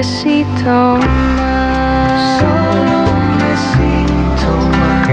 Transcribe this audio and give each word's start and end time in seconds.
besito 0.00 0.76
más. 1.36 2.20
Solo 2.40 2.96
un 3.16 3.26
besito 3.42 4.52
más. 4.80 5.06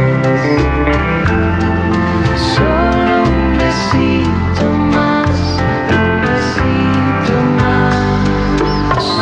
Solo 2.56 3.16
un 3.28 3.42
besito 3.62 4.68
más. 4.96 5.38
Un 5.98 6.08
besito 6.24 7.36
más. 7.60 7.98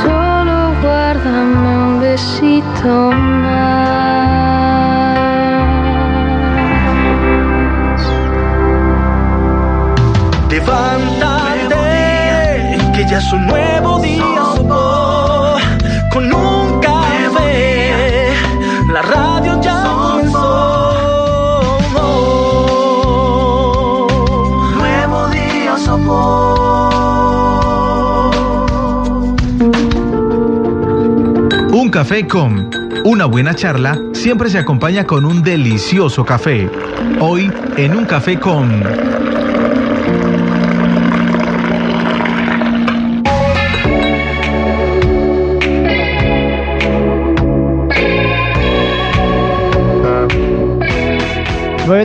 Solo 0.03 0.57
guárdame 0.83 1.69
un 1.87 1.93
besito 1.99 2.93
más. 3.41 3.65
Levántate, 10.51 11.85
que 12.93 13.01
ya 13.09 13.17
es 13.17 13.33
un 13.33 13.41
nuevo 13.47 13.97
día. 13.99 14.35
Con 16.15 16.33
un 16.33 16.79
café, 16.79 18.31
la 18.89 19.01
radio 19.01 19.59
ya 19.61 19.83
comenzó. 19.83 21.67
Nuevo 24.77 25.27
día. 25.27 25.75
Un 31.73 31.89
café 31.89 32.25
con 32.25 32.69
una 33.03 33.25
buena 33.25 33.53
charla 33.53 33.99
siempre 34.13 34.49
se 34.49 34.57
acompaña 34.59 35.03
con 35.03 35.25
un 35.25 35.43
delicioso 35.43 36.23
café. 36.23 36.69
Hoy 37.19 37.51
en 37.75 37.93
un 37.93 38.05
café 38.05 38.39
con 38.39 39.34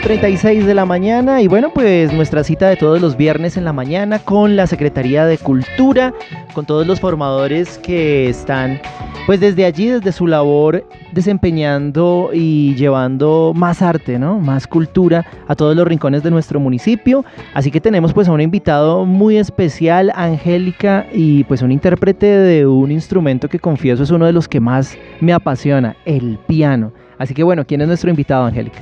9.36 0.03 0.65
de 0.65 0.75
la 0.75 0.87
mañana 0.87 1.43
y 1.43 1.47
bueno 1.47 1.71
pues 1.75 2.11
nuestra 2.13 2.43
cita 2.43 2.69
de 2.69 2.77
todos 2.77 3.03
los 3.03 3.19
viernes 3.19 3.59
en 3.59 3.65
la 3.65 3.73
mañana 3.75 4.19
con 4.19 4.57
la 4.57 4.67
Secretaría 4.67 5.27
de 5.27 5.37
Cultura, 5.37 6.15
con 6.55 6.65
todos 6.65 6.87
los 6.87 7.01
formadores 7.01 7.77
que 7.79 8.29
están 8.29 8.81
pues 9.27 9.41
desde 9.41 9.67
allí, 9.67 9.89
desde 9.89 10.13
su 10.13 10.27
labor 10.27 10.87
desempeñando 11.13 12.31
y 12.33 12.75
llevando 12.77 13.53
más 13.55 13.83
arte, 13.83 14.19
¿no? 14.19 14.41
Más 14.41 14.67
cultura 14.67 15.27
a 15.49 15.55
todos 15.55 15.77
los 15.77 15.87
rincones 15.87 16.23
de 16.23 16.31
nuestro 16.31 16.61
municipio. 16.61 17.25
Así 17.53 17.71
que 17.71 17.81
tenemos 17.81 18.15
pues 18.15 18.27
a 18.29 18.33
un 18.33 18.41
invitado 18.41 19.05
muy 19.05 19.37
especial, 19.37 20.13
Angélica, 20.15 21.07
y 21.13 21.45
pues 21.45 21.61
un 21.63 21.73
intérprete 21.73 22.27
de 22.27 22.67
un 22.67 22.91
instrumento 22.91 23.49
que 23.49 23.59
confieso 23.59 24.03
es 24.03 24.11
uno 24.11 24.25
de 24.25 24.33
los 24.33 24.49
que 24.49 24.61
más 24.61 24.97
me 25.21 25.33
apasiona, 25.33 25.97
el 26.07 26.39
piano. 26.47 26.93
Así 27.19 27.35
que 27.35 27.43
bueno, 27.43 27.67
¿quién 27.67 27.83
es 27.83 27.89
nuestro 27.89 28.09
invitado, 28.09 28.47
Angélica? 28.47 28.81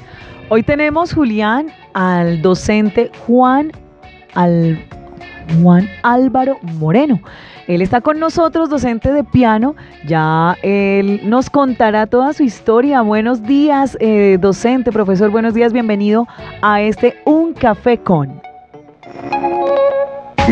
Hoy 0.51 0.63
tenemos, 0.63 1.13
Julián, 1.13 1.67
al 1.93 2.41
docente 2.41 3.11
Juan, 3.27 3.71
al, 4.35 4.79
Juan 5.61 5.87
Álvaro 6.03 6.57
Moreno. 6.79 7.21
Él 7.67 7.83
está 7.83 8.01
con 8.01 8.19
nosotros, 8.19 8.71
docente 8.71 9.13
de 9.13 9.25
piano. 9.25 9.77
Ya 10.07 10.57
él 10.63 11.21
nos 11.25 11.51
contará 11.51 12.07
toda 12.07 12.33
su 12.33 12.45
historia. 12.45 13.03
Buenos 13.03 13.43
días, 13.43 13.99
eh, 14.01 14.39
docente, 14.41 14.91
profesor. 14.91 15.31
Buenos 15.31 15.53
días, 15.53 15.75
bienvenido 15.75 16.27
a 16.63 16.81
este 16.81 17.17
Un 17.27 17.53
Café 17.53 17.99
con. 17.99 18.41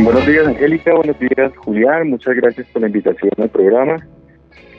Buenos 0.05 0.27
días, 0.27 0.47
Angélica. 0.47 0.94
Buenos 0.94 1.19
días, 1.19 1.56
Julián. 1.56 2.11
Muchas 2.11 2.36
gracias 2.36 2.67
por 2.67 2.83
la 2.83 2.89
invitación 2.89 3.33
al 3.39 3.48
programa. 3.48 3.97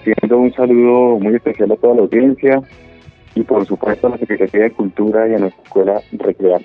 Siendo 0.04 0.38
un 0.38 0.54
saludo 0.54 1.18
muy 1.20 1.34
especial 1.34 1.72
a 1.72 1.76
toda 1.76 1.96
la 1.96 2.02
audiencia 2.02 2.62
y, 3.38 3.44
por 3.44 3.66
supuesto, 3.68 4.08
a 4.08 4.10
la 4.12 4.18
Secretaría 4.18 4.64
de 4.64 4.72
Cultura 4.72 5.28
y 5.28 5.36
a 5.36 5.38
nuestra 5.38 5.64
escuela 5.64 6.02
Recrear. 6.12 6.62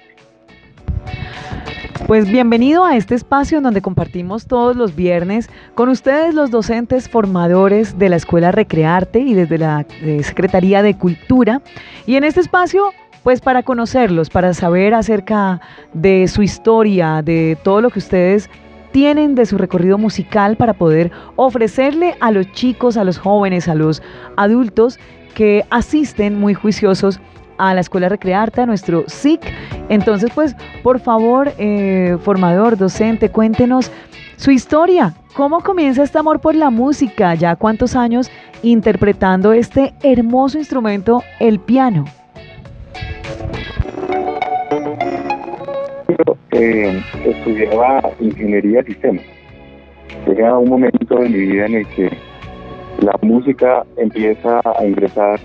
Pues 2.06 2.30
bienvenido 2.30 2.84
a 2.84 2.96
este 2.96 3.14
espacio 3.14 3.58
en 3.58 3.64
donde 3.64 3.82
compartimos 3.82 4.46
todos 4.46 4.74
los 4.74 4.96
viernes 4.96 5.50
con 5.74 5.88
ustedes 5.90 6.34
los 6.34 6.50
docentes 6.50 7.08
formadores 7.10 7.98
de 7.98 8.08
la 8.08 8.16
Escuela 8.16 8.52
Recrearte 8.52 9.20
y 9.20 9.34
desde 9.34 9.58
la 9.58 9.86
eh, 10.02 10.22
Secretaría 10.22 10.82
de 10.82 10.96
Cultura. 10.96 11.60
Y 12.06 12.16
en 12.16 12.24
este 12.24 12.40
espacio, 12.40 12.92
pues 13.22 13.40
para 13.42 13.62
conocerlos, 13.62 14.30
para 14.30 14.54
saber 14.54 14.94
acerca 14.94 15.60
de 15.92 16.26
su 16.26 16.42
historia, 16.42 17.22
de 17.22 17.58
todo 17.62 17.82
lo 17.82 17.90
que 17.90 17.98
ustedes 17.98 18.48
tienen 18.92 19.34
de 19.34 19.46
su 19.46 19.58
recorrido 19.58 19.98
musical 19.98 20.56
para 20.56 20.74
poder 20.74 21.10
ofrecerle 21.36 22.14
a 22.20 22.30
los 22.30 22.50
chicos, 22.52 22.96
a 22.96 23.04
los 23.04 23.18
jóvenes, 23.18 23.68
a 23.68 23.74
los 23.74 24.02
adultos 24.36 24.98
que 25.34 25.64
asisten 25.70 26.38
muy 26.38 26.54
juiciosos 26.54 27.20
a 27.58 27.74
la 27.74 27.80
Escuela 27.80 28.08
Recrearte, 28.08 28.60
a 28.60 28.66
nuestro 28.66 29.04
SIC. 29.06 29.40
Entonces, 29.88 30.30
pues, 30.34 30.54
por 30.82 31.00
favor, 31.00 31.52
eh, 31.58 32.16
formador, 32.22 32.76
docente, 32.76 33.30
cuéntenos 33.30 33.90
su 34.36 34.50
historia. 34.50 35.14
¿Cómo 35.34 35.60
comienza 35.60 36.02
este 36.02 36.18
amor 36.18 36.40
por 36.40 36.54
la 36.54 36.70
música? 36.70 37.34
¿Ya 37.34 37.56
cuántos 37.56 37.96
años 37.96 38.30
interpretando 38.62 39.52
este 39.52 39.94
hermoso 40.02 40.58
instrumento, 40.58 41.22
el 41.40 41.58
piano? 41.58 42.04
Eh, 46.52 47.02
estudiaba 47.24 48.02
ingeniería 48.20 48.82
de 48.82 48.92
sistemas. 48.92 49.24
Llega 50.26 50.58
un 50.58 50.68
momento 50.68 51.16
de 51.16 51.28
mi 51.28 51.38
vida 51.38 51.66
en 51.66 51.74
el 51.76 51.86
que 51.88 52.10
la 53.00 53.18
música 53.22 53.84
empieza 53.96 54.60
a 54.64 54.84
ingresar 54.84 55.40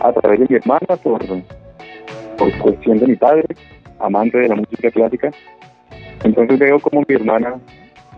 a 0.00 0.12
través 0.12 0.40
de 0.40 0.46
mi 0.48 0.56
hermana 0.56 0.96
por, 1.02 1.20
por 2.38 2.58
cuestión 2.58 2.98
de 2.98 3.06
mi 3.08 3.16
padre, 3.16 3.44
amante 3.98 4.38
de 4.38 4.48
la 4.48 4.54
música 4.54 4.90
clásica. 4.90 5.30
Entonces 6.24 6.58
veo 6.58 6.78
como 6.78 7.02
mi 7.06 7.14
hermana 7.14 7.56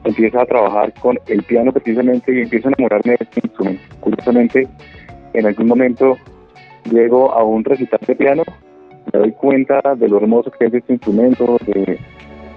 empieza 0.05 0.43
a 0.43 0.47
trabajar 0.47 0.93
con 1.01 1.19
el 1.27 1.43
piano 1.43 1.73
precisamente 1.73 2.35
y 2.35 2.43
empiezo 2.43 2.69
a 2.69 2.73
enamorarme 2.73 3.13
de 3.13 3.19
este 3.21 3.41
instrumento. 3.45 3.83
Curiosamente, 4.01 4.69
en 5.33 5.47
algún 5.47 5.67
momento 5.67 6.17
llego 6.91 7.33
a 7.33 7.43
un 7.45 7.65
recital 7.65 8.01
de 8.07 8.17
piano, 8.17 8.43
me 9.13 9.19
doy 9.19 9.33
cuenta 9.33 9.81
de 9.97 10.09
lo 10.09 10.19
hermoso 10.19 10.51
que 10.51 10.67
es 10.67 10.75
este 10.75 10.95
instrumento, 10.95 11.59
de, 11.67 11.99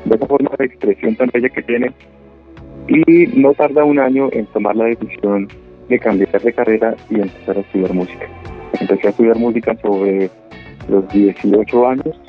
de 0.05 0.15
esa 0.15 0.25
forma 0.25 0.51
de 0.57 0.65
expresión 0.65 1.15
tan 1.15 1.29
bella 1.33 1.49
que 1.49 1.61
tiene, 1.63 1.91
y 2.87 3.27
no 3.39 3.53
tarda 3.53 3.83
un 3.83 3.99
año 3.99 4.29
en 4.31 4.45
tomar 4.47 4.75
la 4.75 4.85
decisión 4.85 5.47
de 5.89 5.99
cambiar 5.99 6.41
de 6.41 6.53
carrera 6.53 6.95
y 7.09 7.15
empezar 7.15 7.57
a 7.57 7.61
estudiar 7.61 7.93
música. 7.93 8.27
Empecé 8.79 9.07
a 9.07 9.09
estudiar 9.11 9.37
música 9.37 9.75
sobre 9.81 10.29
los 10.87 11.07
18 11.09 11.87
años. 11.87 12.21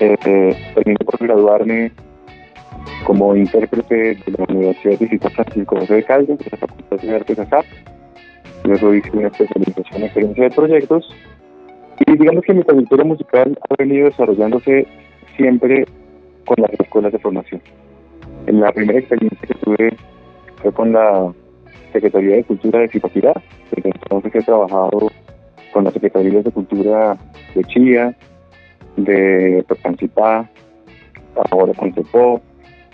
Eh, 0.00 0.56
terminé 0.74 0.98
por 1.04 1.18
graduarme 1.18 1.92
como 3.04 3.36
intérprete 3.36 3.94
de 4.14 4.32
la 4.36 4.44
Universidad 4.48 4.98
Digital 4.98 5.30
Francisco 5.32 5.76
José 5.76 5.94
de 5.94 6.02
Caldas, 6.04 6.38
de 6.38 6.46
la 6.50 6.56
Facultad 6.56 6.96
de 6.98 7.14
Artes 7.14 7.38
ASAP. 7.38 7.64
Luego 8.64 8.94
hice 8.94 9.10
una 9.12 9.28
especialización 9.28 10.02
en 10.02 10.10
gerencia 10.10 10.44
de 10.44 10.50
proyectos. 10.50 11.14
Y 12.12 12.16
digamos 12.18 12.44
que 12.44 12.52
mi 12.52 12.62
trayectoria 12.62 13.06
musical 13.06 13.58
ha 13.70 13.74
venido 13.78 14.04
desarrollándose 14.04 14.86
siempre 15.34 15.86
con 16.44 16.56
las 16.60 16.70
escuelas 16.78 17.10
de 17.10 17.18
formación. 17.18 17.62
En 18.46 18.60
la 18.60 18.70
primera 18.70 18.98
experiencia 18.98 19.48
que 19.48 19.54
tuve 19.54 19.96
fue 20.56 20.72
con 20.72 20.92
la 20.92 21.32
Secretaría 21.90 22.36
de 22.36 22.44
Cultura 22.44 22.80
de 22.80 22.88
Zipaquirá. 22.88 23.32
Desde 23.74 23.88
entonces 23.88 24.34
he 24.34 24.42
trabajado 24.42 25.10
con 25.72 25.84
las 25.84 25.94
Secretarías 25.94 26.44
de 26.44 26.50
Cultura 26.50 27.16
de 27.54 27.64
Chía, 27.64 28.14
de 28.98 29.64
Tocancipá, 29.66 30.50
ahora 31.50 31.72
con 31.72 31.94
CEPO, 31.94 32.42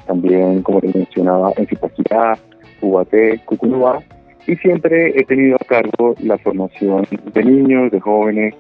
también, 0.07 0.63
como 0.63 0.79
les 0.79 0.95
mencionaba, 0.95 1.53
en 1.57 1.67
Zipaquirá, 1.67 2.39
Ubaté, 2.83 3.41
Cucunubá, 3.47 3.99
y 4.47 4.55
siempre 4.55 5.19
he 5.19 5.25
tenido 5.25 5.57
a 5.57 5.65
cargo 5.65 6.15
la 6.23 6.39
formación 6.39 7.05
de 7.35 7.45
niños, 7.45 7.91
de 7.91 7.99
jóvenes, 7.99 8.55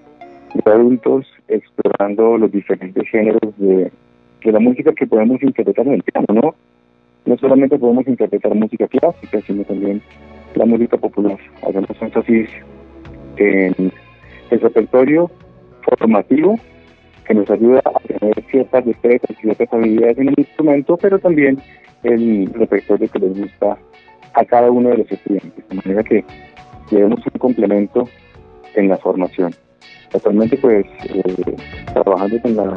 de 0.54 0.72
adultos, 0.72 1.26
explorando 1.48 2.38
los 2.38 2.50
diferentes 2.50 3.08
géneros 3.08 3.56
de, 3.56 3.90
la 4.44 4.60
música 4.60 4.92
que 4.92 5.06
podemos 5.06 5.42
interpretar 5.42 5.86
en 5.86 5.94
el 5.94 6.02
piano, 6.02 6.26
¿no? 6.32 6.54
No 7.26 7.36
solamente 7.36 7.78
podemos 7.78 8.06
interpretar 8.06 8.54
música 8.54 8.88
clásica, 8.88 9.40
sino 9.42 9.62
también 9.64 10.00
la 10.54 10.64
música 10.64 10.96
popular. 10.96 11.36
Hacemos 11.62 11.90
énfasis 12.00 12.48
en 13.36 13.92
el 14.50 14.60
repertorio 14.60 15.30
formativo 15.82 16.58
que 17.26 17.34
nos 17.34 17.50
ayuda 17.50 17.82
a 17.84 18.00
tener 18.00 18.42
ciertas 18.50 18.86
destrezas 18.86 19.36
ciertas 19.38 19.70
habilidades 19.70 20.18
en 20.18 20.28
el 20.28 20.34
instrumento, 20.38 20.96
pero 20.96 21.18
también 21.18 21.58
el 22.02 22.50
repertorio 22.54 23.08
que 23.10 23.18
les 23.18 23.38
gusta 23.38 23.76
a 24.34 24.44
cada 24.44 24.70
uno 24.70 24.88
de 24.90 24.98
los 24.98 25.12
estudiantes, 25.12 25.68
de 25.68 25.74
manera 25.74 26.02
que 26.02 26.24
llevemos 26.90 27.20
un 27.26 27.38
complemento 27.38 28.08
en 28.74 28.88
la 28.88 28.96
formación. 28.96 29.52
Actualmente, 30.14 30.56
pues, 30.56 30.86
eh, 31.04 31.56
trabajando 31.92 32.40
con 32.42 32.56
la 32.56 32.74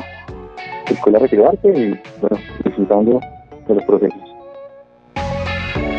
Escuela 0.87 1.19
Recrearte 1.19 1.69
y, 1.69 1.99
bueno, 2.19 2.37
disfrutando 2.65 3.19
de 3.67 3.75
los 3.75 3.83
procesos. 3.85 4.31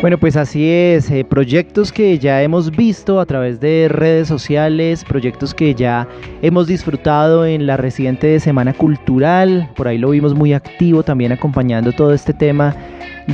Bueno, 0.03 0.17
pues 0.17 0.35
así 0.35 0.69
es, 0.69 1.09
eh, 1.11 1.23
proyectos 1.23 1.93
que 1.93 2.19
ya 2.19 2.43
hemos 2.43 2.69
visto 2.71 3.21
a 3.21 3.25
través 3.25 3.61
de 3.61 3.87
redes 3.89 4.27
sociales, 4.27 5.05
proyectos 5.05 5.53
que 5.53 5.73
ya 5.73 6.09
hemos 6.41 6.67
disfrutado 6.67 7.45
en 7.45 7.65
la 7.65 7.77
reciente 7.77 8.37
Semana 8.41 8.73
Cultural, 8.73 9.69
por 9.77 9.87
ahí 9.87 9.97
lo 9.97 10.09
vimos 10.09 10.35
muy 10.35 10.51
activo 10.51 11.03
también 11.03 11.31
acompañando 11.31 11.93
todo 11.93 12.13
este 12.13 12.33
tema 12.33 12.75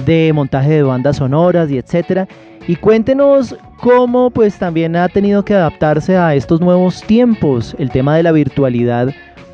de 0.06 0.32
montaje 0.32 0.70
de 0.70 0.84
bandas 0.84 1.18
sonoras 1.18 1.72
y 1.72 1.80
etcétera. 1.80 2.28
Y 2.70 2.76
cuéntenos 2.76 3.58
cómo 3.82 4.30
pues 4.30 4.60
también 4.60 4.96
ha 4.96 5.10
tenido 5.10 5.44
que 5.44 5.56
adaptarse 5.56 6.16
a 6.16 6.36
estos 6.36 6.62
nuevos 6.62 7.02
tiempos, 7.02 7.76
el 7.80 7.90
tema 7.90 8.16
de 8.16 8.22
la 8.22 8.32
virtualidad, 8.32 9.10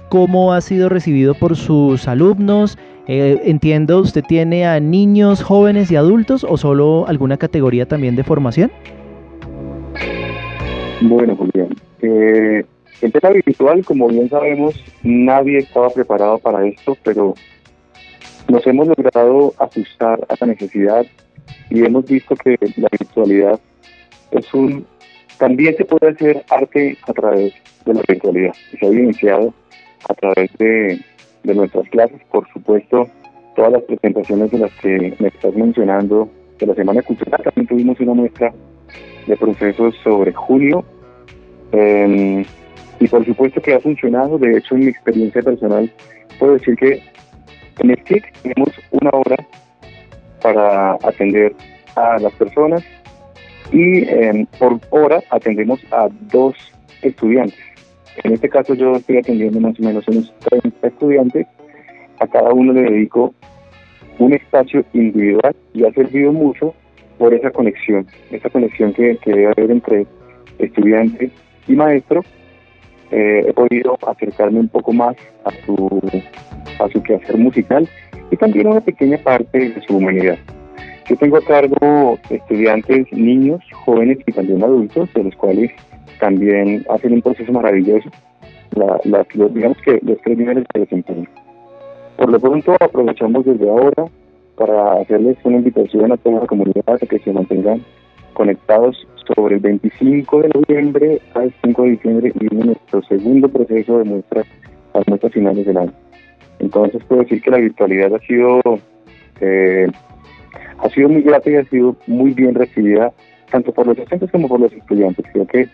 cómo 0.09 0.51
ha 0.51 0.59
sido 0.59 0.89
recibido 0.89 1.33
por 1.33 1.55
sus 1.55 2.09
alumnos, 2.09 2.77
eh, 3.07 3.39
entiendo, 3.45 4.01
¿usted 4.01 4.21
tiene 4.21 4.67
a 4.67 4.81
niños, 4.81 5.41
jóvenes 5.41 5.89
y 5.91 5.95
adultos 5.95 6.43
o 6.43 6.57
solo 6.57 7.05
alguna 7.07 7.37
categoría 7.37 7.85
también 7.85 8.17
de 8.17 8.25
formación? 8.25 8.69
Bueno, 10.99 11.37
Julián. 11.37 11.69
Eh, 12.01 12.65
virtual, 13.45 13.85
como 13.85 14.09
bien 14.09 14.27
sabemos, 14.27 14.75
nadie 15.03 15.59
estaba 15.59 15.89
preparado 15.89 16.37
para 16.39 16.67
esto, 16.67 16.97
pero 17.01 17.33
nos 18.47 18.65
hemos 18.67 18.87
logrado 18.87 19.53
ajustar 19.59 20.25
a 20.29 20.35
la 20.39 20.47
necesidad 20.47 21.05
y 21.69 21.83
hemos 21.83 22.05
visto 22.05 22.35
que 22.35 22.57
la 22.77 22.87
virtualidad 22.91 23.59
es 24.31 24.53
un 24.53 24.85
también 25.37 25.75
se 25.75 25.83
puede 25.83 26.11
hacer 26.11 26.45
arte 26.49 26.97
a 27.07 27.13
través 27.13 27.53
de 27.85 27.93
la 27.93 28.01
virtualidad. 28.07 28.53
Se 28.79 28.85
ha 28.85 28.89
iniciado 28.89 29.53
a 30.07 30.13
través 30.13 30.49
de 30.57 30.99
de 31.45 31.55
nuestras 31.55 31.87
clases, 31.89 32.19
por 32.31 32.47
supuesto, 32.51 33.07
todas 33.55 33.71
las 33.71 33.83
presentaciones 33.83 34.51
de 34.51 34.59
las 34.59 34.71
que 34.81 35.15
me 35.19 35.27
estás 35.27 35.53
mencionando 35.55 36.29
de 36.59 36.65
la 36.65 36.75
Semana 36.75 37.01
Cultural, 37.01 37.41
también 37.43 37.67
tuvimos 37.67 37.99
una 37.99 38.13
muestra 38.13 38.53
de 39.27 39.37
procesos 39.37 39.95
sobre 40.03 40.33
junio, 40.33 40.83
em, 41.71 42.43
y 42.99 43.07
por 43.07 43.25
supuesto 43.25 43.61
que 43.61 43.73
ha 43.73 43.79
funcionado, 43.79 44.37
de 44.37 44.57
hecho 44.57 44.75
en 44.75 44.81
mi 44.81 44.87
experiencia 44.87 45.41
personal 45.41 45.91
puedo 46.39 46.53
decir 46.53 46.75
que 46.75 47.01
en 47.79 47.91
el 47.91 48.03
TIC 48.03 48.31
tenemos 48.41 48.69
una 48.91 49.11
hora 49.11 49.35
para 50.41 50.93
atender 51.03 51.55
a 51.95 52.19
las 52.19 52.33
personas 52.33 52.83
y 53.71 54.07
em, 54.07 54.45
por 54.59 54.79
hora 54.91 55.21
atendemos 55.29 55.79
a 55.91 56.07
dos 56.31 56.55
estudiantes. 57.01 57.59
En 58.23 58.33
este 58.33 58.49
caso 58.49 58.73
yo 58.73 58.93
estoy 58.93 59.17
atendiendo 59.17 59.59
más 59.59 59.79
o 59.79 59.83
menos 59.83 60.07
unos 60.07 60.33
30 60.39 60.87
estudiantes. 60.87 61.47
A 62.19 62.27
cada 62.27 62.53
uno 62.53 62.71
le 62.73 62.83
dedico 62.83 63.33
un 64.19 64.33
espacio 64.33 64.85
individual 64.93 65.55
y 65.73 65.83
ha 65.83 65.91
servido 65.91 66.31
mucho 66.31 66.73
por 67.17 67.33
esa 67.33 67.51
conexión, 67.51 68.07
esa 68.31 68.49
conexión 68.49 68.93
que, 68.93 69.17
debe 69.25 69.47
haber 69.47 69.71
entre 69.71 70.05
estudiante 70.59 71.31
y 71.67 71.73
maestro. 71.73 72.23
Eh, 73.11 73.45
he 73.47 73.53
podido 73.53 73.97
acercarme 74.07 74.59
un 74.59 74.67
poco 74.67 74.91
más 74.91 75.15
a 75.43 75.51
su, 75.65 76.01
a 76.79 76.89
su 76.89 77.01
quehacer 77.03 77.37
musical 77.37 77.87
y 78.31 78.37
también 78.37 78.67
una 78.67 78.81
pequeña 78.81 79.17
parte 79.19 79.57
de 79.69 79.81
su 79.85 79.97
humanidad. 79.97 80.37
Yo 81.07 81.15
tengo 81.17 81.37
a 81.37 81.41
cargo 81.41 82.17
estudiantes, 82.29 83.11
niños, 83.11 83.61
jóvenes 83.85 84.17
y 84.25 84.31
también 84.31 84.63
adultos, 84.63 85.13
de 85.13 85.23
los 85.23 85.35
cuales 85.35 85.71
también 86.19 86.83
hacen 86.89 87.13
un 87.13 87.21
proceso 87.21 87.51
maravilloso, 87.51 88.09
la, 88.73 88.99
digamos 89.49 89.77
que 89.83 89.99
los 90.01 90.17
tres 90.23 90.37
niveles 90.37 90.65
de 90.73 90.79
desempeño. 90.79 91.27
Por 92.17 92.31
lo 92.31 92.39
pronto 92.39 92.75
aprovechamos 92.79 93.45
desde 93.45 93.69
ahora 93.69 94.05
para 94.57 94.93
hacerles 95.01 95.37
una 95.43 95.57
invitación 95.57 96.11
a 96.11 96.17
toda 96.17 96.39
la 96.41 96.47
comunidad 96.47 96.83
a 96.87 96.97
que 96.97 97.19
se 97.19 97.31
mantengan 97.31 97.83
conectados 98.33 99.07
sobre 99.33 99.55
el 99.55 99.61
25 99.61 100.41
de 100.41 100.49
noviembre 100.49 101.21
al 101.33 101.53
5 101.63 101.83
de 101.83 101.89
diciembre 101.91 102.33
y 102.39 102.55
nuestro 102.55 103.01
segundo 103.03 103.47
proceso 103.49 103.97
de 103.99 104.03
muestras, 104.03 104.45
las 104.93 105.07
muestras 105.07 105.33
finales 105.33 105.65
del 105.65 105.77
año. 105.77 105.93
Entonces 106.59 107.03
puedo 107.05 107.21
decir 107.21 107.41
que 107.41 107.51
la 107.51 107.57
virtualidad 107.57 108.13
ha 108.15 108.19
sido 108.19 108.61
eh, 109.41 109.87
ha 110.77 110.89
sido 110.89 111.09
muy 111.09 111.21
grata 111.21 111.49
y 111.49 111.55
ha 111.55 111.63
sido 111.65 111.95
muy 112.07 112.31
bien 112.31 112.55
recibida 112.55 113.11
tanto 113.51 113.71
por 113.73 113.87
los 113.87 113.97
docentes 113.97 114.31
como 114.31 114.47
por 114.47 114.59
los 114.59 114.73
estudiantes. 114.73 115.25
Creo 115.31 115.47
que 115.47 115.67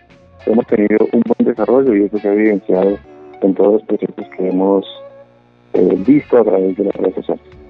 hemos 0.46 0.66
tenido 0.66 1.06
un 1.12 1.22
buen 1.22 1.48
desarrollo 1.48 1.94
y 1.94 2.04
eso 2.04 2.18
se 2.18 2.28
ha 2.28 2.32
evidenciado 2.32 2.98
en 3.40 3.54
todos 3.54 3.74
los 3.74 3.82
proyectos 3.82 4.26
que 4.36 4.48
hemos 4.48 4.86
eh, 5.74 5.96
visto 6.06 6.38
a 6.38 6.44
través 6.44 6.76
de 6.76 6.84
las 6.84 6.94
redes 6.94 7.14
sociales. 7.16 7.61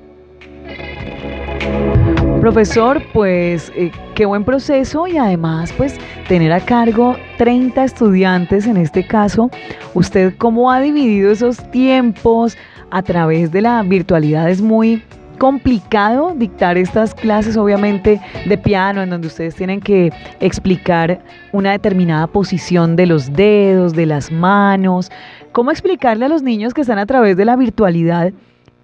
Profesor, 2.43 3.01
pues 3.13 3.71
eh, 3.77 3.93
qué 4.17 4.27
buen 4.27 4.43
proceso 4.43 5.07
y 5.07 5.17
además 5.17 5.73
pues 5.77 5.97
tener 6.27 6.53
a 6.53 6.59
cargo 6.59 7.15
30 7.39 7.85
estudiantes 7.85 8.67
en 8.67 8.77
este 8.79 9.07
caso. 9.07 9.49
¿Usted 9.95 10.35
cómo 10.39 10.73
ha 10.73 10.81
dividido 10.81 11.31
esos 11.31 11.71
tiempos 11.71 12.57
a 12.91 13.01
través 13.03 13.53
de 13.53 13.61
la 13.61 13.81
virtualidad? 13.85 14.51
Es 14.51 14.61
muy 14.61 15.05
complicado 15.39 16.35
dictar 16.37 16.77
estas 16.79 17.15
clases, 17.15 17.57
obviamente, 17.57 18.21
de 18.45 18.59
piano, 18.59 19.03
en 19.03 19.11
donde 19.11 19.29
ustedes 19.29 19.55
tienen 19.55 19.81
que 19.81 20.11
explicar 20.41 21.23
una 21.53 21.71
determinada 21.71 22.27
posición 22.27 22.97
de 22.97 23.07
los 23.07 23.33
dedos, 23.33 23.93
de 23.93 24.07
las 24.07 24.33
manos. 24.33 25.13
¿Cómo 25.53 25.71
explicarle 25.71 26.25
a 26.25 26.29
los 26.29 26.43
niños 26.43 26.75
que 26.75 26.81
están 26.81 26.99
a 26.99 27.07
través 27.07 27.37
de 27.37 27.45
la 27.45 27.55
virtualidad? 27.55 28.33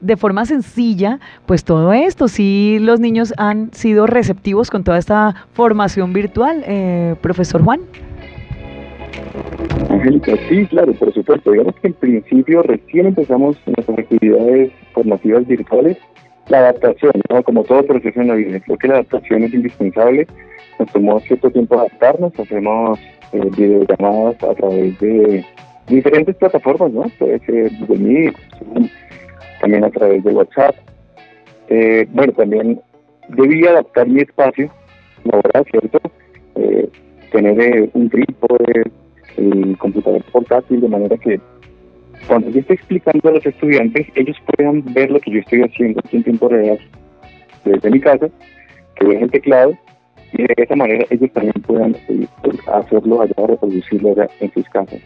De 0.01 0.17
forma 0.17 0.45
sencilla, 0.47 1.21
pues 1.47 1.65
todo 1.65 1.93
esto, 1.93 2.29
si 2.29 2.79
los 2.81 3.01
niños 3.01 3.35
han 3.37 3.73
sido 3.73 4.07
receptivos 4.07 4.71
con 4.71 4.85
toda 4.85 4.99
esta 4.99 5.35
formación 5.53 6.13
virtual, 6.13 6.63
eh, 6.67 7.17
profesor 7.21 7.63
Juan. 7.63 7.81
Angélica, 9.91 10.33
sí, 10.49 10.67
claro, 10.67 10.93
por 10.95 11.13
supuesto. 11.13 11.51
Digamos 11.51 11.75
que 11.77 11.89
en 11.89 11.95
principio 11.95 12.63
recién 12.63 13.07
empezamos 13.07 13.57
nuestras 13.67 13.99
actividades 13.99 14.73
formativas 14.93 15.47
virtuales 15.47 15.97
la 16.49 16.59
adaptación, 16.59 17.13
¿no? 17.29 17.43
como 17.43 17.65
todo 17.65 17.83
proceso 17.85 18.21
en 18.21 18.29
la 18.29 18.35
vida, 18.35 18.61
creo 18.61 18.79
que 18.79 18.89
la 18.89 18.95
adaptación 18.95 19.45
es 19.45 19.55
indispensable. 19.55 20.27
Nos 20.79 20.91
tomó 20.93 21.21
cierto 21.21 21.51
tiempo 21.51 21.79
adaptarnos, 21.79 22.39
hacemos 22.39 22.99
eh, 23.33 23.41
videollamadas 23.57 24.43
a 24.43 24.55
través 24.55 24.99
de 25.01 25.45
diferentes 25.89 26.37
plataformas, 26.37 26.93
¿no? 26.93 27.03
Puede 27.19 27.39
ser 27.41 27.71
Google 27.81 27.99
Meet, 27.99 28.37
también 29.61 29.85
a 29.85 29.91
través 29.91 30.23
de 30.25 30.33
WhatsApp. 30.33 30.75
Eh, 31.69 32.07
bueno, 32.11 32.33
también 32.33 32.81
debí 33.29 33.67
adaptar 33.67 34.09
mi 34.09 34.21
espacio 34.21 34.71
laboral, 35.25 35.65
¿cierto? 35.71 36.01
Eh, 36.57 36.89
tener 37.31 37.61
eh, 37.61 37.91
un 37.93 38.09
trípode, 38.09 38.85
el 39.37 39.77
computador 39.79 40.23
portátil, 40.33 40.81
de 40.81 40.89
manera 40.89 41.17
que 41.17 41.41
cuando 42.27 42.51
yo 42.51 42.61
estoy 42.61 42.77
explicando 42.77 43.29
a 43.29 43.33
los 43.33 43.47
estudiantes, 43.47 44.07
ellos 44.15 44.37
puedan 44.47 44.83
ver 44.93 45.11
lo 45.11 45.21
que 45.21 45.31
yo 45.31 45.41
estoy 45.41 45.63
haciendo 45.63 46.01
en 46.11 46.23
tiempo 46.23 46.49
real 46.49 46.79
desde 47.65 47.91
mi 47.91 48.01
casa, 48.01 48.29
que 48.97 49.07
vean 49.07 49.25
el 49.25 49.31
teclado 49.31 49.73
y 50.33 50.43
de 50.43 50.55
esa 50.57 50.77
manera 50.77 51.07
ellos 51.11 51.31
también 51.33 51.55
puedan 51.67 51.97
eh, 52.09 52.27
hacerlo 52.73 53.23
allá, 53.23 53.35
reproducirlo 53.47 54.11
allá 54.13 54.29
en 54.41 54.53
sus 54.53 54.69
casas. 54.69 55.01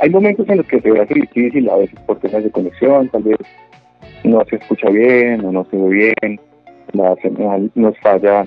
Hay 0.00 0.08
momentos 0.10 0.48
en 0.48 0.58
los 0.58 0.66
que 0.66 0.80
se 0.80 0.98
hace 0.98 1.14
difícil, 1.14 1.68
a 1.68 1.76
veces 1.76 1.98
por 2.06 2.18
temas 2.20 2.42
de 2.44 2.50
conexión, 2.50 3.08
tal 3.10 3.22
vez 3.22 3.36
no 4.24 4.44
se 4.48 4.56
escucha 4.56 4.88
bien 4.90 5.44
o 5.44 5.52
no 5.52 5.64
se 5.70 5.76
ve 5.76 5.88
bien, 5.88 6.40
la 6.92 7.14
señal 7.16 7.70
nos 7.74 7.98
falla 8.00 8.46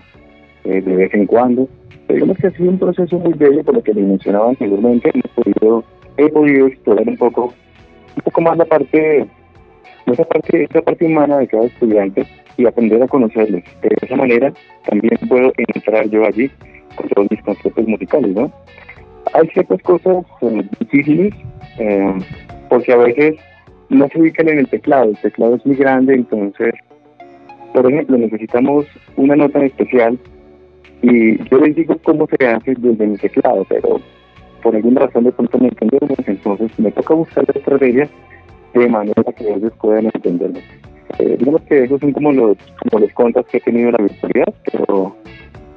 eh, 0.64 0.82
de 0.82 0.96
vez 0.96 1.14
en 1.14 1.26
cuando. 1.26 1.68
Pero 2.08 2.16
digamos 2.16 2.38
que 2.38 2.48
ha 2.48 2.52
sido 2.52 2.70
un 2.70 2.80
proceso 2.80 3.18
muy 3.20 3.34
bello, 3.34 3.64
por 3.64 3.76
lo 3.76 3.84
que 3.84 3.94
les 3.94 4.06
mencionaba 4.06 4.50
anteriormente, 4.50 5.12
podido, 5.36 5.84
he 6.18 6.30
podido 6.30 6.68
explorar 6.68 7.08
un 7.08 7.18
poco 7.18 7.54
un 8.16 8.22
poco 8.24 8.42
más 8.42 8.58
la 8.58 8.66
parte, 8.66 9.26
esa 10.06 10.24
parte, 10.24 10.64
esa 10.64 10.82
parte 10.82 11.06
humana 11.06 11.38
de 11.38 11.48
cada 11.48 11.66
estudiante 11.66 12.26
y 12.58 12.66
aprender 12.66 13.04
a 13.04 13.08
conocerles. 13.08 13.64
De 13.82 13.90
esa 14.02 14.16
manera 14.16 14.54
también 14.88 15.18
puedo 15.28 15.52
entrar 15.58 16.10
yo 16.10 16.26
allí 16.26 16.50
con 16.96 17.10
todos 17.10 17.28
mis 17.30 17.42
conceptos 17.42 17.88
musicales, 17.88 18.34
¿no? 18.34 18.52
Hay 19.34 19.48
ciertas 19.50 19.82
cosas 19.82 20.26
eh, 20.42 20.64
difíciles 20.80 21.34
eh, 21.80 22.14
porque 22.70 22.94
a 22.94 22.98
veces 22.98 23.36
no 23.90 24.08
se 24.10 24.20
ubican 24.20 24.50
en 24.50 24.60
el 24.60 24.68
teclado, 24.68 25.10
el 25.10 25.18
teclado 25.18 25.56
es 25.56 25.66
muy 25.66 25.76
grande, 25.76 26.16
entonces, 26.16 26.74
por 27.74 27.92
ejemplo, 27.92 28.18
necesitamos 28.18 28.86
una 29.16 29.36
nota 29.36 29.60
en 29.60 29.66
especial 29.66 30.20
y 31.02 31.38
yo 31.50 31.60
les 31.60 31.76
digo 31.76 31.96
cómo 32.04 32.28
se 32.28 32.48
hace 32.48 32.74
desde 32.78 33.08
mi 33.08 33.18
teclado, 33.18 33.66
pero 33.70 34.00
por 34.64 34.76
alguna 34.76 35.02
razón 35.02 35.26
de 35.26 35.32
pronto 35.32 35.58
no 35.60 35.66
entendemos, 35.66 36.18
entonces 36.26 36.72
me 36.80 36.92
toca 36.92 37.14
buscar 37.14 37.46
estrategias 37.54 38.10
de 38.74 38.88
manera 38.88 39.24
que 39.38 39.54
ellos 39.54 39.72
puedan 39.80 40.06
entenderlo. 40.06 40.60
Eh, 41.20 41.36
digamos 41.38 41.62
que 41.64 41.84
esos 41.84 42.00
son 42.00 42.12
como 42.12 42.32
los, 42.32 42.58
como 42.82 43.00
los 43.06 43.14
contras 43.14 43.46
que 43.46 43.58
ha 43.58 43.62
tenido 43.62 43.92
la 43.92 44.00
virtualidad, 44.00 44.54
pero, 44.72 45.16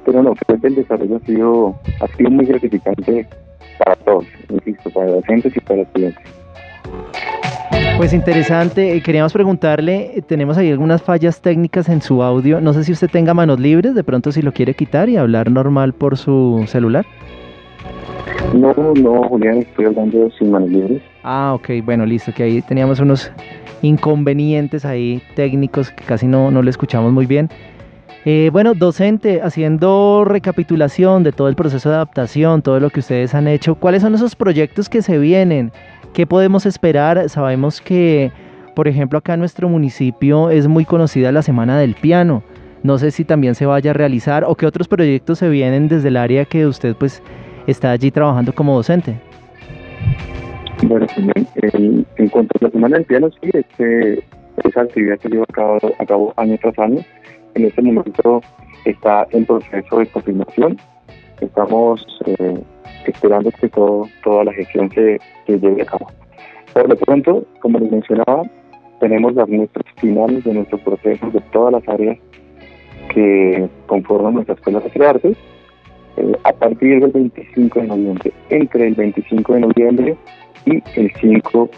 pero 0.05 0.23
no, 0.23 0.33
creo 0.35 0.59
que 0.59 0.67
el 0.67 0.75
desarrollo 0.75 1.17
ha 1.17 1.25
sido, 1.25 1.75
ha 2.01 2.07
sido 2.17 2.29
muy 2.31 2.45
gratificante 2.45 3.27
para 3.77 3.95
todos, 3.97 4.25
insisto, 4.49 4.89
para 4.89 5.11
docentes 5.11 5.55
y 5.55 5.59
para 5.59 5.81
estudiantes. 5.81 6.25
Pues 7.99 8.13
interesante, 8.13 8.95
eh, 8.95 9.01
queríamos 9.01 9.33
preguntarle, 9.33 10.11
eh, 10.15 10.21
tenemos 10.21 10.57
ahí 10.57 10.71
algunas 10.71 11.01
fallas 11.01 11.41
técnicas 11.41 11.89
en 11.89 12.01
su 12.01 12.23
audio, 12.23 12.61
no 12.61 12.71
sé 12.71 12.85
si 12.85 12.93
usted 12.93 13.09
tenga 13.09 13.33
manos 13.33 13.59
libres, 13.59 13.93
de 13.93 14.05
pronto 14.05 14.31
si 14.31 14.41
lo 14.41 14.53
quiere 14.53 14.73
quitar 14.73 15.09
y 15.09 15.17
hablar 15.17 15.51
normal 15.51 15.91
por 15.91 16.15
su 16.15 16.63
celular. 16.65 17.05
No, 18.53 18.73
no, 18.73 19.23
Julián, 19.23 19.57
estoy 19.57 19.87
hablando 19.87 20.31
sin 20.39 20.49
manos 20.49 20.69
libres. 20.69 21.01
Ah, 21.23 21.51
ok, 21.53 21.83
bueno, 21.83 22.05
listo, 22.05 22.31
que 22.33 22.43
ahí 22.43 22.61
teníamos 22.61 23.01
unos 23.01 23.33
inconvenientes 23.81 24.85
ahí 24.85 25.21
técnicos 25.35 25.91
que 25.91 26.05
casi 26.05 26.25
no, 26.25 26.51
no 26.51 26.61
le 26.61 26.69
escuchamos 26.69 27.11
muy 27.11 27.25
bien. 27.25 27.49
Eh, 28.25 28.49
bueno, 28.51 28.73
docente, 28.73 29.41
haciendo 29.41 30.25
recapitulación 30.25 31.23
de 31.23 31.31
todo 31.31 31.47
el 31.47 31.55
proceso 31.55 31.89
de 31.89 31.95
adaptación, 31.95 32.61
todo 32.61 32.79
lo 32.79 32.89
que 32.89 32.99
ustedes 32.99 33.33
han 33.33 33.47
hecho, 33.47 33.75
¿cuáles 33.75 34.01
son 34.01 34.13
esos 34.13 34.35
proyectos 34.35 34.89
que 34.89 35.01
se 35.01 35.17
vienen? 35.17 35.71
¿Qué 36.13 36.27
podemos 36.27 36.65
esperar? 36.65 37.29
Sabemos 37.29 37.79
que, 37.79 38.31
por 38.75 38.87
ejemplo, 38.87 39.19
acá 39.19 39.35
en 39.35 39.39
nuestro 39.39 39.69
municipio 39.69 40.49
es 40.49 40.67
muy 40.67 40.83
conocida 40.83 41.31
la 41.31 41.41
Semana 41.41 41.79
del 41.79 41.95
Piano. 41.95 42.43
No 42.83 42.97
sé 42.97 43.11
si 43.11 43.23
también 43.23 43.55
se 43.55 43.65
vaya 43.65 43.91
a 43.91 43.93
realizar 43.93 44.43
o 44.45 44.55
qué 44.55 44.65
otros 44.65 44.87
proyectos 44.87 45.39
se 45.39 45.49
vienen 45.49 45.87
desde 45.87 46.09
el 46.09 46.17
área 46.17 46.45
que 46.45 46.65
usted 46.65 46.95
pues 46.95 47.21
está 47.67 47.91
allí 47.91 48.11
trabajando 48.11 48.53
como 48.53 48.75
docente. 48.75 49.15
Bueno, 50.83 51.05
en, 51.55 52.05
en 52.17 52.29
cuanto 52.29 52.57
a 52.59 52.65
la 52.65 52.71
Semana 52.71 52.97
del 52.97 53.05
Piano, 53.05 53.29
sí, 53.31 53.49
este, 53.53 54.23
esa 54.63 54.81
actividad 54.81 55.19
que 55.19 55.29
lleva 55.29 55.45
a 55.47 55.53
cabo, 55.53 55.79
a 55.99 56.05
cabo 56.05 56.33
año 56.37 56.57
tras 56.61 56.79
año, 56.79 56.99
en 57.55 57.65
este 57.65 57.81
momento 57.81 58.41
está 58.85 59.27
en 59.31 59.45
proceso 59.45 59.99
de 59.99 60.07
confirmación. 60.07 60.77
Estamos 61.41 62.05
eh, 62.25 62.59
esperando 63.05 63.51
que 63.51 63.69
todo, 63.69 64.07
toda 64.23 64.43
la 64.45 64.53
gestión 64.53 64.89
se, 64.91 65.19
lleve 65.47 65.81
a 65.81 65.85
cabo. 65.85 66.07
Por 66.73 66.89
lo 66.89 66.95
pronto, 66.95 67.45
como 67.61 67.79
les 67.79 67.91
mencionaba, 67.91 68.43
tenemos 68.99 69.33
las 69.33 69.47
muestras 69.47 69.85
finales 69.97 70.43
de 70.43 70.53
nuestro 70.53 70.77
proceso 70.79 71.29
de 71.31 71.41
todas 71.51 71.73
las 71.73 71.87
áreas 71.87 72.17
que 73.13 73.67
conforman 73.87 74.35
nuestra 74.35 74.55
escuela 74.55 74.79
de 74.79 75.05
artes 75.05 75.37
eh, 76.17 76.33
a 76.43 76.53
partir 76.53 76.99
del 77.01 77.11
25 77.11 77.79
de 77.79 77.87
noviembre. 77.87 78.33
Entre 78.49 78.87
el 78.87 78.95
25 78.95 79.53
de 79.53 79.59
noviembre 79.61 80.17
y 80.65 80.83
el 80.95 81.11
5 81.19 81.69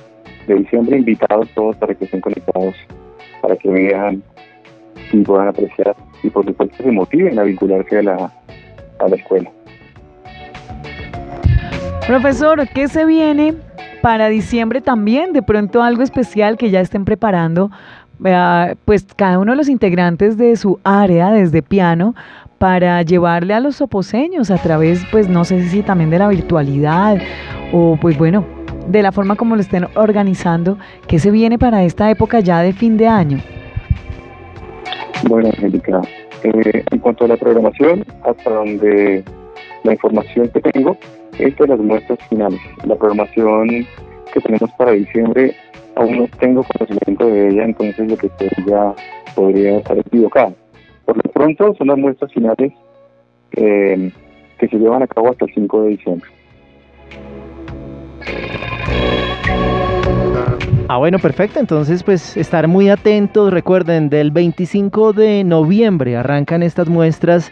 de 0.47 0.55
diciembre, 0.55 0.97
invitados 0.97 1.49
todos 1.53 1.75
para 1.77 1.93
que 1.93 2.05
estén 2.05 2.21
conectados, 2.21 2.75
para 3.41 3.55
que 3.55 3.69
vean 3.69 4.23
y 5.11 5.21
puedan 5.21 5.47
apreciar 5.49 5.95
y 6.23 6.29
por 6.29 6.45
supuesto 6.45 6.83
se 6.83 6.91
motiven 6.91 7.37
a 7.39 7.43
vincularse 7.43 7.99
a 7.99 8.03
la, 8.03 8.31
a 8.99 9.07
la 9.07 9.15
escuela. 9.15 9.49
Profesor, 12.07 12.67
¿qué 12.69 12.87
se 12.87 13.05
viene 13.05 13.53
para 14.01 14.27
diciembre 14.27 14.81
también? 14.81 15.33
De 15.33 15.41
pronto 15.41 15.81
algo 15.81 16.03
especial 16.03 16.57
que 16.57 16.69
ya 16.69 16.81
estén 16.81 17.05
preparando, 17.05 17.71
pues 18.85 19.05
cada 19.15 19.39
uno 19.39 19.51
de 19.53 19.57
los 19.57 19.69
integrantes 19.69 20.37
de 20.37 20.55
su 20.55 20.79
área 20.83 21.31
desde 21.31 21.61
piano 21.61 22.15
para 22.57 23.01
llevarle 23.01 23.53
a 23.53 23.59
los 23.59 23.81
oposeños 23.81 24.51
a 24.51 24.57
través, 24.57 25.03
pues 25.11 25.27
no 25.27 25.45
sé 25.45 25.67
si 25.69 25.81
también 25.81 26.09
de 26.09 26.19
la 26.19 26.27
virtualidad 26.27 27.17
o 27.73 27.97
pues 27.99 28.17
bueno, 28.17 28.45
de 28.87 29.01
la 29.01 29.11
forma 29.11 29.35
como 29.35 29.55
lo 29.55 29.61
estén 29.61 29.87
organizando, 29.95 30.77
¿qué 31.07 31.17
se 31.17 31.31
viene 31.31 31.57
para 31.57 31.83
esta 31.83 32.09
época 32.11 32.39
ya 32.39 32.61
de 32.61 32.73
fin 32.73 32.97
de 32.97 33.07
año? 33.07 33.39
Bueno, 35.27 35.49
Angélica, 35.49 36.01
eh, 36.43 36.83
en 36.91 36.99
cuanto 36.99 37.25
a 37.25 37.27
la 37.27 37.37
programación, 37.37 38.03
hasta 38.23 38.49
donde 38.49 39.23
la 39.83 39.93
información 39.93 40.49
que 40.49 40.61
tengo, 40.61 40.97
es 41.37 41.55
de 41.55 41.67
las 41.67 41.79
muestras 41.79 42.19
finales. 42.27 42.59
La 42.85 42.95
programación 42.95 43.85
que 44.33 44.39
tenemos 44.41 44.71
para 44.77 44.91
diciembre 44.91 45.55
aún 45.95 46.17
no 46.17 46.27
tengo 46.39 46.63
conocimiento 46.63 47.27
de 47.27 47.49
ella, 47.49 47.65
entonces 47.65 48.09
lo 48.09 48.17
que 48.17 48.29
ya 48.65 48.93
podría 49.35 49.77
estar 49.77 49.97
equivocado. 49.97 50.55
Por 51.05 51.17
lo 51.17 51.31
pronto 51.31 51.75
son 51.75 51.87
las 51.87 51.97
muestras 51.97 52.31
finales 52.33 52.73
eh, 53.51 54.11
que 54.57 54.67
se 54.67 54.77
llevan 54.77 55.03
a 55.03 55.07
cabo 55.07 55.29
hasta 55.29 55.45
el 55.45 55.53
5 55.53 55.83
de 55.83 55.89
diciembre. 55.89 56.29
Ah, 60.93 60.97
bueno, 60.97 61.19
perfecto. 61.19 61.57
Entonces, 61.57 62.03
pues 62.03 62.35
estar 62.35 62.67
muy 62.67 62.89
atentos. 62.89 63.53
Recuerden, 63.53 64.09
del 64.09 64.29
25 64.29 65.13
de 65.13 65.41
noviembre 65.45 66.17
arrancan 66.17 66.63
estas 66.63 66.89
muestras, 66.89 67.49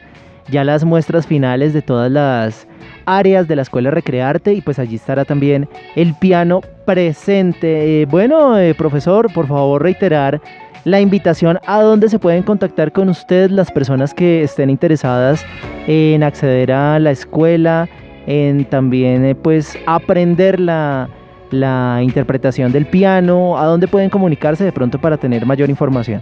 ya 0.50 0.66
las 0.66 0.84
muestras 0.84 1.26
finales 1.26 1.72
de 1.72 1.82
todas 1.82 2.12
las 2.12 2.68
áreas 3.06 3.48
de 3.48 3.56
la 3.56 3.62
escuela 3.62 3.92
Recrearte 3.92 4.52
y 4.52 4.60
pues 4.60 4.78
allí 4.78 4.98
estará 4.98 5.24
también 5.24 5.70
el 5.96 6.16
piano 6.16 6.60
presente. 6.84 8.02
Eh, 8.02 8.06
bueno, 8.08 8.60
eh, 8.60 8.76
profesor, 8.76 9.32
por 9.32 9.48
favor 9.48 9.84
reiterar 9.84 10.42
la 10.84 11.00
invitación 11.00 11.60
a 11.66 11.82
dónde 11.82 12.10
se 12.10 12.20
pueden 12.20 12.44
contactar 12.44 12.92
con 12.92 13.08
usted 13.08 13.52
las 13.52 13.72
personas 13.72 14.14
que 14.14 14.44
estén 14.44 14.70
interesadas 14.70 15.46
en 15.88 16.24
acceder 16.24 16.74
a 16.74 17.00
la 17.00 17.12
escuela, 17.12 17.88
en 18.28 18.66
también 18.66 19.24
eh, 19.24 19.34
pues 19.34 19.80
aprender 19.86 20.60
la, 20.60 21.08
la 21.52 22.00
interpretación 22.04 22.72
del 22.72 22.86
piano, 22.86 23.58
a 23.58 23.66
dónde 23.66 23.88
pueden 23.88 24.10
comunicarse 24.10 24.64
de 24.64 24.72
pronto 24.72 25.00
para 25.00 25.18
tener 25.18 25.46
mayor 25.46 25.70
información. 25.70 26.22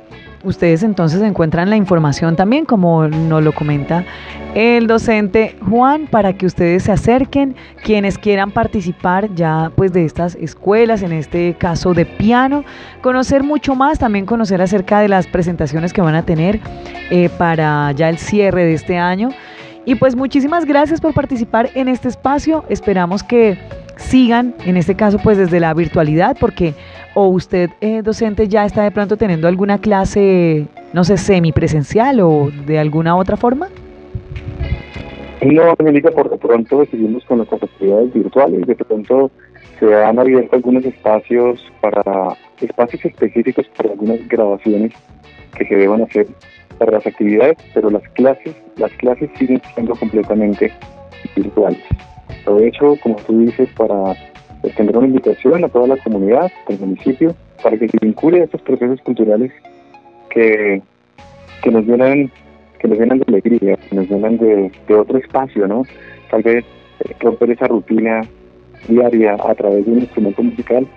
ustedes 0.46 0.84
entonces 0.84 1.22
encuentran 1.22 1.70
la 1.70 1.75
información 1.75 2.36
también, 2.36 2.66
como 2.66 3.08
nos 3.08 3.44
lo 3.44 3.54
comenta 3.54 4.06
el 4.56 4.88
docente 4.88 5.58
Juan, 5.70 6.08
para 6.08 6.34
que 6.34 6.46
ustedes 6.46 6.84
se 6.84 6.92
acerquen, 6.94 7.56
quienes 7.84 8.18
quieran 8.18 8.52
participar 8.52 9.34
ya 9.36 9.70
pues 9.75 9.92
de 9.92 10.06
estas 10.06 10.36
escuelas, 10.36 11.02
en 11.02 11.12
este 11.12 11.56
caso 11.56 11.94
de 11.94 12.06
piano, 12.06 12.64
conocer 13.02 13.44
mucho 13.44 13.75
más, 13.75 14.00
también 14.00 14.25
conocer 14.25 14.62
acerca 14.62 15.02
de 15.02 15.10
las 15.10 15.28
presentaciones 15.28 15.92
que 15.92 16.02
van 16.02 16.16
a 16.16 16.24
tener 16.24 16.62
eh, 17.10 17.30
para 17.38 17.92
ya 17.92 18.08
el 18.08 18.18
cierre 18.18 18.64
de 18.64 18.74
este 18.74 18.98
año. 18.98 19.30
Y 19.84 19.96
pues 19.96 20.16
muchísimas 20.16 20.66
gracias 20.66 21.02
por 21.02 21.14
participar 21.14 21.70
en 21.75 21.90
este 21.90 22.08
espacio. 22.08 22.64
Esperamos 22.70 23.24
que 23.24 23.60
sigan, 23.98 24.56
en 24.66 24.78
este 24.78 24.96
caso 24.96 25.20
pues 25.20 25.38
desde 25.38 25.60
la 25.60 25.74
virtualidad, 25.74 26.38
porque 26.40 26.74
o 27.16 27.28
usted 27.30 27.72
eh, 27.82 28.02
docente 28.04 28.48
ya 28.48 28.66
está 28.66 28.84
de 28.84 28.92
pronto 28.92 29.18
teniendo 29.18 29.48
alguna 29.48 29.80
clase, 29.80 30.68
no 30.94 31.04
sé, 31.04 31.18
semipresencial 31.18 32.20
o 32.20 32.52
de 32.68 32.78
alguna 32.78 33.16
otra 33.16 33.38
forma. 33.38 33.70
No, 35.42 35.76
Angélica, 35.80 36.12
por 36.12 36.30
lo 36.30 36.38
pronto 36.38 36.86
seguimos 36.86 37.24
con 37.26 37.38
nuestras 37.38 37.64
actividades 37.64 38.14
virtuales. 38.14 38.68
De 38.68 38.76
pronto 38.76 39.32
se 39.80 39.94
han 39.96 40.20
abierto 40.20 40.56
algunos 40.56 40.86
espacios 40.86 41.64
para 41.82 42.36
espacios 42.62 43.04
específicos 43.06 43.66
para 43.76 43.92
algunas 43.92 44.28
grabaciones 44.28 44.92
que 45.58 45.66
se 45.66 45.76
deban 45.76 46.02
hacer 46.02 46.28
para 46.78 46.94
las 46.94 47.08
actividades, 47.08 47.58
pero 47.74 47.90
las 47.90 48.04
clases, 48.10 48.56
las 48.78 48.92
clases 48.94 49.30
siguen 49.38 49.62
siendo 49.74 49.96
completamente 49.96 50.72
virtuales. 51.36 51.82
Aprovecho, 52.42 52.96
como 53.02 53.16
tú 53.18 53.40
dices, 53.40 53.70
para 53.78 54.14
extender 54.66 54.98
una 54.98 55.08
invitación 55.08 55.64
a 55.64 55.70
toda 55.70 55.88
la 55.88 55.98
comunidad 55.98 56.52
del 56.68 56.80
municipio 56.80 57.36
para 57.64 57.78
que 57.78 57.90
se 57.90 57.98
vincule 58.02 58.42
a 58.42 58.44
estos 58.46 58.62
procesos 58.62 59.02
culturales 59.02 59.52
que, 60.30 60.82
que 61.62 61.72
nos 61.72 61.86
llenan 61.86 62.32
que 62.80 62.88
nos 62.90 63.00
llenan 63.00 63.20
de 63.20 63.26
alegría, 63.28 63.78
que 63.78 63.96
nos 63.96 64.10
llenan 64.10 64.38
de, 64.38 64.72
otro 64.94 65.18
espacio, 65.18 65.68
¿no? 65.68 65.84
Tal 66.30 66.44
vez 66.44 66.64
eh, 67.00 67.16
romper 67.20 67.52
esa 67.52 67.68
rutina 67.68 68.22
diaria 68.88 69.34
a 69.34 69.56
través 69.56 69.86
de 69.86 69.92
un 69.92 70.00
instrumento 70.00 70.44
musical 70.44 70.88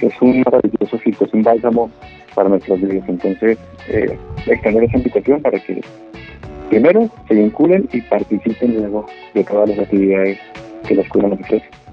es, 0.00 0.22
un 0.22 0.42
maravilloso 0.42 0.98
filtro, 0.98 1.26
es 1.26 1.34
un 1.34 1.42
bálsamo 1.42 1.90
para 2.34 2.48
nuestras 2.48 2.80
vidas. 2.80 3.08
Entonces, 3.08 3.58
eh, 3.88 4.16
extender 4.46 4.84
esa 4.84 4.98
invitación 4.98 5.42
para 5.42 5.58
que 5.58 5.80
primero 6.70 7.08
se 7.28 7.34
vinculen 7.34 7.88
y 7.92 8.00
participen 8.02 8.74
luego 8.74 9.06
de 9.34 9.44
todas 9.44 9.68
las 9.70 9.78
actividades 9.78 10.38
que 10.86 10.94
la 10.94 11.02
escuela 11.02 11.28
nos 11.28 11.40
ofrece. 11.40 11.83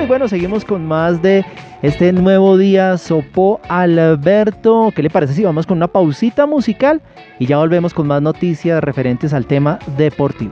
bueno, 0.10 0.28
seguimos 0.28 0.66
con 0.66 0.88
más 0.88 1.22
de 1.22 1.46
este 1.84 2.12
nuevo 2.12 2.58
día 2.58 2.98
Sopo 2.98 3.62
Alberto. 3.70 4.92
¿Qué 4.96 5.04
le 5.04 5.12
parece 5.12 5.36
si 5.36 5.44
vamos 5.44 5.68
con 5.68 5.78
una 5.78 5.88
pausita 5.88 6.48
musical 6.48 7.00
y 7.38 7.46
ya 7.46 7.58
volvemos 7.58 7.94
con 7.94 8.08
más 8.08 8.20
noticias 8.20 8.84
referentes 8.84 9.36
al 9.36 9.46
tema 9.46 9.78
deportivo? 9.98 10.52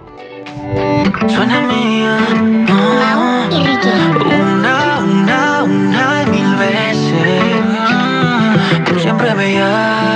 Suena 1.27 1.61
mía, 1.61 2.19
no, 2.69 3.49
una, 4.27 4.99
una, 4.99 5.63
una 5.63 6.25
mil 6.29 6.55
veces. 6.57 6.97
Siempre 9.01 9.33
me 9.33 9.53
llamas. 9.55 10.06